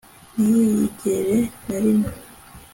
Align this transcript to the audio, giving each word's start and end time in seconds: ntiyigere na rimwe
ntiyigere 0.35 1.37
na 1.67 1.77
rimwe 1.83 2.09